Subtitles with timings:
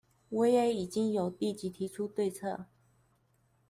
[0.29, 2.65] 我也已經有立即提出對策